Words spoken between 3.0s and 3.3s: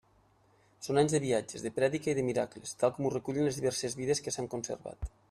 ho